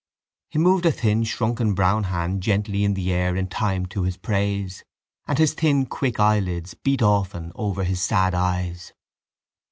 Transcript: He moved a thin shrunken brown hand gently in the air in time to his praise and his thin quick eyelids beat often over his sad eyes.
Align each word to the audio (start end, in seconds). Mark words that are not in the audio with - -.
He 0.49 0.57
moved 0.57 0.87
a 0.87 0.91
thin 0.91 1.23
shrunken 1.25 1.75
brown 1.75 2.05
hand 2.05 2.41
gently 2.41 2.83
in 2.83 2.95
the 2.95 3.11
air 3.13 3.35
in 3.35 3.45
time 3.49 3.85
to 3.93 4.01
his 4.01 4.17
praise 4.17 4.83
and 5.27 5.37
his 5.37 5.53
thin 5.53 5.85
quick 5.85 6.19
eyelids 6.19 6.73
beat 6.73 7.03
often 7.03 7.51
over 7.53 7.83
his 7.83 8.01
sad 8.01 8.33
eyes. 8.33 8.93